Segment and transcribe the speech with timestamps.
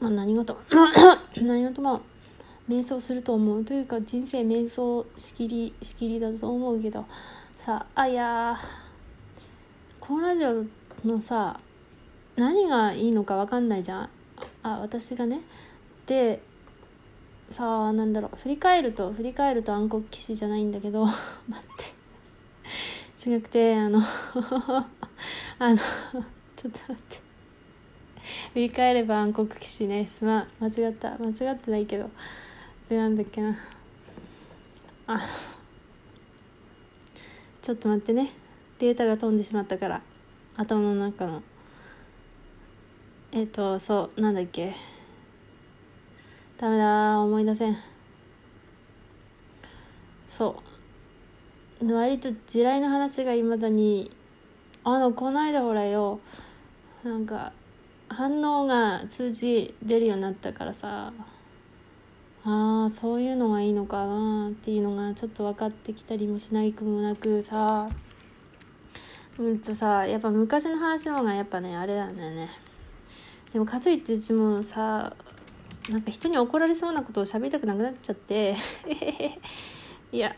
[0.00, 0.56] まあ、何事
[1.40, 2.00] 何事も
[2.68, 7.04] 瞑想すると思うというか人生瞑想しきりしきりだと思うけど
[7.58, 8.56] さあいや
[10.00, 10.64] このラジオ
[11.04, 11.60] のさ
[12.36, 14.08] 何がいいのか分かんないじゃん。
[14.62, 15.42] あ私がね。
[16.06, 16.40] で
[17.50, 18.36] さあなんだろう。
[18.38, 21.14] 振り返ると振り返ると暗黒騎士じゃないんだけど 待
[21.58, 23.30] って。
[23.30, 24.00] 違くてあの
[25.58, 25.80] あのちょ
[26.70, 27.29] っと待って。
[28.54, 30.06] 振り返れば暗黒騎士ね。
[30.06, 30.48] すまん。
[30.60, 31.16] 間違った。
[31.18, 32.10] 間違ってないけど。
[32.88, 33.56] でなんだっけな。
[35.06, 35.20] あ。
[37.62, 38.32] ちょっと待ってね。
[38.78, 40.02] データが飛んでしまったから。
[40.56, 41.42] 頭の中の。
[43.32, 44.20] えっ、とそう。
[44.20, 44.74] なんだっけ。
[46.58, 47.20] ダメだ。
[47.20, 47.76] 思い出せん。
[50.28, 50.62] そ
[51.82, 51.92] う。
[51.92, 54.10] 割と地雷の話がいまだに。
[54.82, 56.20] あのこの間ほらよ。
[57.04, 57.52] なんか
[58.10, 61.12] 反応が通知出るようになったからさ
[62.44, 67.88] ああそういうのがいいのかなっていうのがちょっと分かってきたりもしないくもなくさ
[69.38, 72.50] うんとさやっぱ昔の話の方がやっぱねあれなんだよね。
[73.52, 75.14] でもかといってうちもさ
[75.88, 78.56] なんか人に怒られそうなことを喋りたくなくなっちゃって。
[80.12, 80.34] いや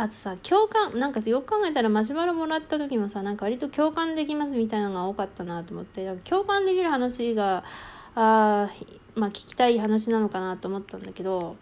[0.00, 7.64] あとさ共感なんかよく考えたらマシュマロもらった時もさなんか割と共感できますみたいなのが多かったなと思って共感できる話が
[8.14, 8.70] あ
[9.14, 11.56] まあ聞きたい話なのかなと思ったんだけど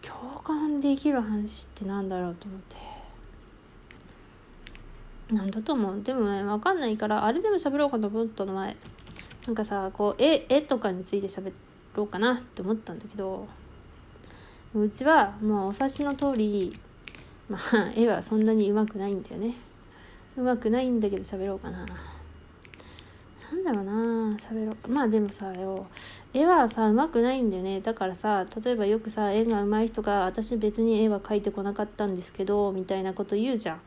[0.00, 2.76] 共感できる話ってなんだろうと思って。
[5.34, 6.02] なんだと思う？
[6.02, 8.76] でもね分かんないからあれでも喋ろうかと思ったの前。
[9.46, 11.52] なんかさこう絵絵とかについて喋
[11.94, 13.46] ろうかなって思ったんだけど
[14.74, 16.78] うちはもうお察しの通り
[17.48, 19.54] まあ絵はそんなにうまくないんだよね。
[20.36, 21.86] うまくないんだけど喋ろうかな。
[23.50, 23.92] なんだろうな
[24.36, 24.88] 喋ろう。
[24.88, 25.86] まあでもさよ
[26.34, 27.80] 絵はさうまくないんだよね。
[27.80, 33.80] だからさ例えばよくさ絵が上手い人が私別に絵は描いてこなかったんですけどみたいなこと言うじゃん。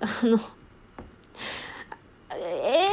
[0.00, 0.38] あの
[2.32, 2.88] え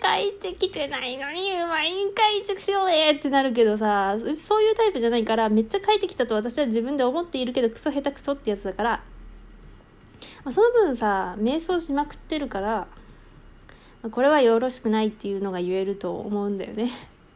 [0.00, 9.04] ー、描いてきてないのにうまいんかい畜生えってなるけどさそういうタイプじゃないからめっちゃ描いてきたと私は自分で思っているけどクソ下手くそってやつだから、
[10.44, 12.86] その分さ瞑想しまくってるから
[14.10, 16.90] これはよろしくないっていうのが言えると思うんだよね。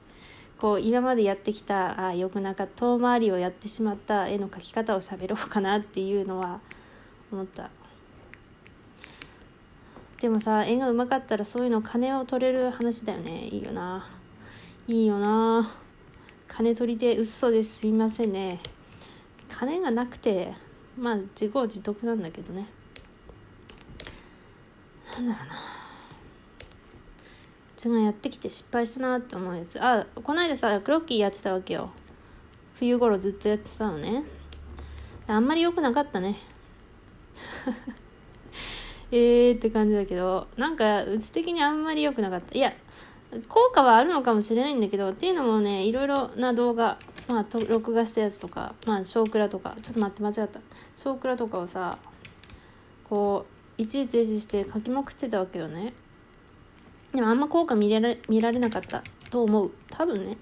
[0.59, 6.61] こう今までやってきたあよくなんか遠回りをやってしまった絵の描き方を喋ろうかなっていうのは
[7.31, 7.69] 思った。
[10.21, 13.49] でもさ絵がうまかったらそういうの金を取れる話だよね。
[13.49, 14.07] いいよな。
[14.89, 15.71] いいよな。
[16.49, 18.61] 金取りで嘘ですすみませんね。
[19.51, 20.55] 金がなくて
[20.97, 22.69] まあ自業自得なんだけどね。
[25.17, 25.55] なんだろうな。
[27.77, 29.79] 自分がやってきて失敗したなって思うやつ。
[29.83, 31.91] あこの間さクロッキーやってたわけよ。
[32.79, 34.25] 冬頃ずっとやってたのね。
[35.27, 36.37] あんまり良くなかったね。
[39.13, 42.57] えーって感じだけどなんかうち的にあんまり良くなかった。
[42.57, 42.73] いや
[43.49, 46.99] 効果はあるのかもしれないんだけどっていうのもねいろいろな動画
[47.29, 50.61] まあ録画したやつとかまあ小クラとかちょっと待って間違った。
[50.97, 51.99] 小クラとかをさ
[53.09, 55.95] こう一時停止して書きまくってたわけよね。
[57.12, 59.03] でもあんま効果見られ見られなかった。
[59.31, 59.73] と思う。
[59.91, 60.37] 多分ね。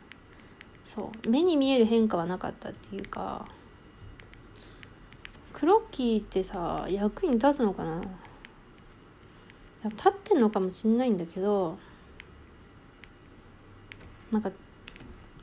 [0.85, 1.29] そう。
[1.29, 3.47] 目に見える変化はなかったっていうか。
[5.53, 8.03] クロッキーってさ役に立つのかな。
[9.85, 11.77] 立ってんのかもしんないんだけど
[14.31, 14.53] なんか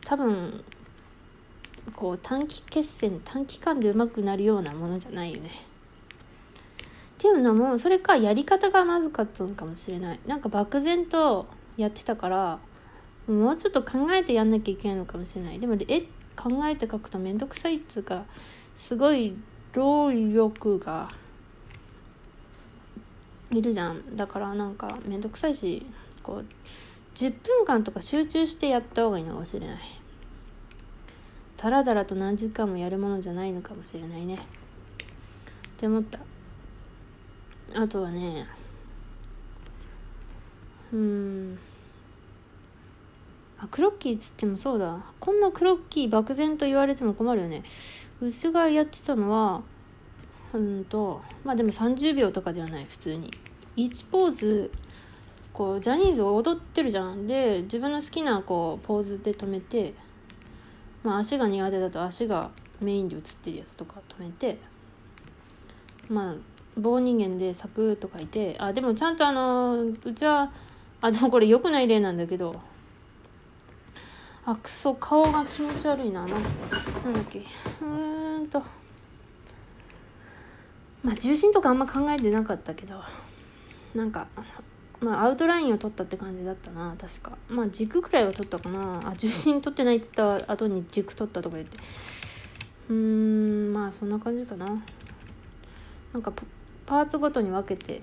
[0.05, 0.63] 多分
[1.95, 5.68] こう短期決戦短期間でうまくなるようなものじゃないよね。
[7.29, 10.19] いうのもそれかやり方がまずかったのかもしれない。
[10.27, 11.47] なんか漠然と
[11.77, 12.59] やってたから
[13.27, 15.59] もうちょっと考えてやんなきゃいけないのかもしれない。
[15.59, 16.01] でも絵
[16.35, 18.23] 考えて描くと面倒くさいっつうか
[18.75, 19.35] すごい
[19.73, 21.09] 労力が
[23.51, 24.15] いるじゃん。
[24.15, 25.85] だからなんか面倒くさいし
[26.23, 26.45] こう
[27.15, 29.77] 10分間とか集中してやった方がいいのかもしれない。
[31.57, 34.35] だらだらと何時間もやるものじゃないのかもしれないね。
[34.35, 34.39] っ
[35.77, 36.28] て思った。
[37.75, 38.47] あとはね
[40.91, 41.59] うん。
[43.59, 45.03] あクロッキーっつってもそうだ。
[45.19, 47.63] こんなクロッキー漠然と言われても困るよね。
[48.21, 49.61] うちがやってたのは
[50.53, 53.31] うんとまあでも30秒とかではない普通に。
[53.77, 54.71] 1ポーズ
[55.53, 57.27] こうジャニーズが踊ってるじゃん。
[57.27, 59.93] で自分の好きなこうポーズで止めて、
[61.03, 62.49] まあ、足が苦手だと足が
[62.81, 64.57] メインで映ってるやつとか止めて
[66.07, 66.35] まあ
[66.79, 70.51] 棒人間で「咲く」と書いてあでもちゃんとあのうちは
[71.01, 72.59] あでもこれ良くない例なんだけど
[74.45, 78.63] あくそ顔が気持ち悪いなななんだっけうーんと。
[81.03, 83.01] まあ重心とかあんま考えてなかったけど
[83.95, 84.27] なんか
[84.99, 87.37] まあアウトラインを取ったって感じだったな確か。
[87.47, 89.01] まあ軸くらいは取ったかな。
[89.05, 91.77] あ重心取ってないって言った後に軸取ったとか言って。
[92.89, 94.65] うーんまあそんな感じかな。
[96.11, 96.33] なんか
[96.89, 98.01] パーツごとに分けて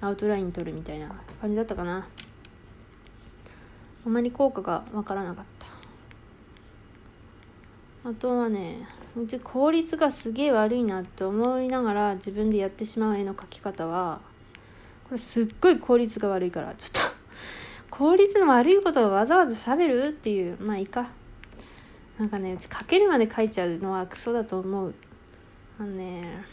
[0.00, 1.08] アウトライン取るみたいな
[1.40, 2.08] 感じだったかな。
[4.04, 5.44] あまり効果が分からなかっ
[8.02, 8.10] た。
[8.10, 14.20] あとはねうち効率がすげえ悪いなって思いながら自分でやってしまう絵の描き方は
[15.04, 17.00] これすっごい効率が悪いからちょっと
[17.88, 21.08] 効率の悪いことをわざわざ喋るっていうまあいいか。
[22.18, 24.94] なんかねうち描けるまで描いちゃうのはクソだと思う。
[25.78, 26.44] あのね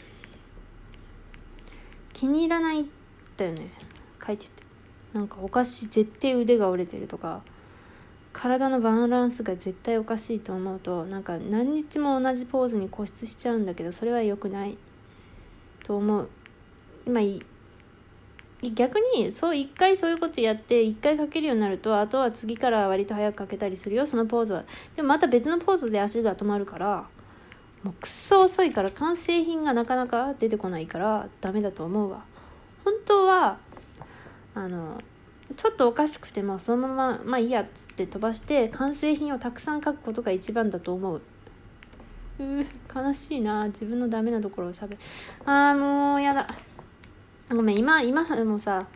[2.22, 2.86] 気に入らない
[3.36, 3.68] だよね。
[4.20, 4.52] 描いてて。
[5.12, 7.42] なんかおかしい絶対腕が折れてるとか
[8.32, 14.78] 体のバランスが絶対おかしいと思うとなんか何日も同じポーズに固執しちゃうんだけどそれは良くない
[15.82, 16.28] と思う。
[17.10, 24.62] まあ逆にそう一回そういうことやって一回かけるようになるとあとは次から割と早くかけたりするよそのポーズは。
[24.94, 27.08] でもまた別のポーズで足が止まるから
[27.82, 32.24] もうくそ遅いから完成品がなかなか出てこないからダメだと思うわ。
[32.84, 33.58] 本当は
[34.54, 35.00] あの
[35.56, 41.20] ちょっとおかしくてもそのまままあいいやっつって飛ばして完成品をたくさん書くことが一番だと思う。
[42.38, 42.64] う
[42.94, 43.66] 悲しいな。
[43.66, 45.00] 自分のダメなところをしゃべる。
[45.44, 46.46] あーもうやだ。
[47.50, 48.86] ごめん今今もさ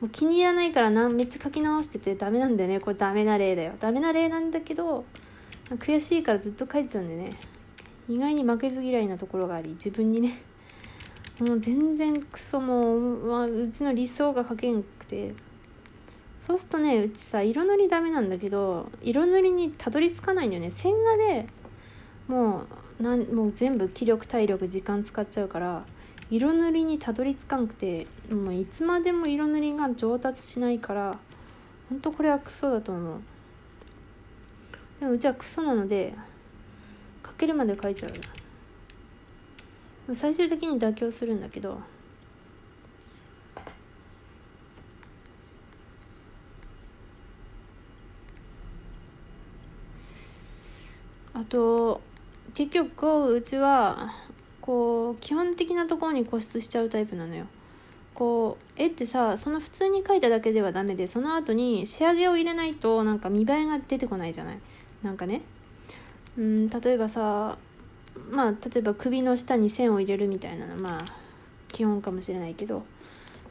[0.00, 1.08] もう気に入らないからな。
[1.08, 2.80] めっちゃ書き直しててダメなんだよね。
[2.80, 3.74] これダメな例だよ。
[3.78, 5.04] ダメな例なんだけど
[5.70, 7.36] 悔しいからずっと書いちゃうんでね。
[8.08, 10.42] 意外に負けず嫌いなところがあり自分にね。
[11.38, 15.34] もう全然クソもう、まあ、うちの理想が書けんくて。
[16.40, 20.70] そうするとねうちさ色塗りダメなんだけど色塗りにたどり着かないんだよね。
[20.70, 21.46] 線画で
[22.26, 22.64] も
[22.98, 25.84] うなんもう全部気力体力時間使っちゃうから
[26.30, 31.18] 色塗りにたどり着かんくてもういつまでも色塗りが上達しないから
[31.88, 33.20] ほんとこれはクソだと思う。
[34.98, 36.14] でもうちはクソなので
[37.40, 38.08] けるまで書いちゃ
[40.08, 41.80] う最終的に妥協するんだけど。
[51.32, 52.02] あと
[52.52, 54.12] 結局こううちは
[54.60, 57.46] こう基本的なところに固執しちゃうタイプなのよ。
[58.14, 64.58] こう絵ってさその普通に描いただけではダメでその後に仕上げを入れないとなんか見栄えが出てこないじゃない？
[65.02, 65.40] なんかね。
[66.40, 67.58] うん例えばさ
[68.30, 71.04] まあ例えば首の下に線を入れるみたいなのまあ
[71.68, 72.82] 基本かもしれないけど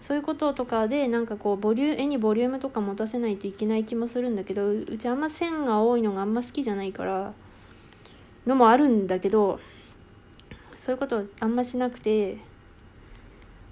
[0.02, 7.34] そういうこととかでなんかこうボリュ絵にボリュームとか持たせないといけない気もするんだけどうちあんま線が多いのがあんま好きじゃないから
[8.48, 9.60] のもあるんだけど
[10.76, 12.38] そういうことをあんましなくて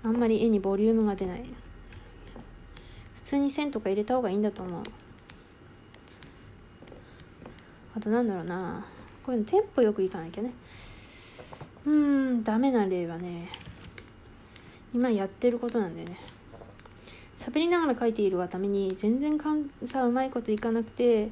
[0.03, 1.43] あんまり絵にボリュームが出ない。
[3.15, 4.83] 普通に線とか入れた方がいいんだと思う。
[7.93, 8.85] あとなんだろうな。
[9.27, 10.53] こういうのテンポよくいかなきゃね。
[11.85, 13.49] うんダメな例はね
[14.93, 16.17] 今やってることなんだよね。
[17.35, 21.29] 喋りながら書いているがために全然かんさうまいこといかなくて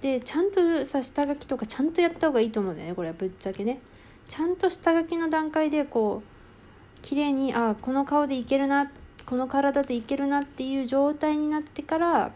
[0.00, 3.80] でちゃんとさ下書きとかちゃんとやった方がいいと思うんだよねこれはぶっちゃけね。
[4.28, 8.92] ちゃんと下書きの段階でこう綺麗にあこの顔でいけるな
[9.26, 12.30] この体でいけるなっていう状態になってから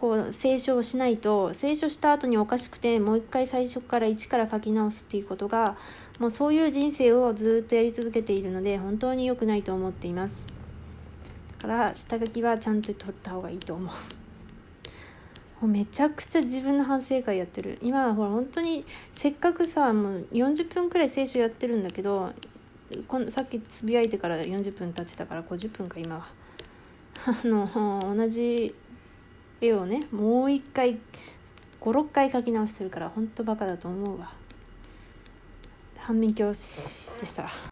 [0.00, 5.76] こう清書をしないと清書した後におかしくてもう一回最初から一から書き直すっていうことが
[6.18, 10.46] もうそういう人生をずっとやり続けているので本当に良くないと思っています。
[11.58, 13.90] だから下書きはちゃんと取った方がいいと思
[15.62, 15.66] う。
[15.66, 17.78] めちゃくちゃ自分の反省会やってる。
[17.82, 22.32] 今ほら本当にせっかくさもう40分くらい聖書やってるんだけど
[23.06, 26.26] このさっきつぶやいてから40分経ってたから50分か今は。
[27.26, 28.74] あの同じ
[29.60, 30.98] 絵をねもう一回
[31.80, 34.32] 56回書き直してるからほんとバカだと思うわ。
[35.98, 37.50] 反面教師でした。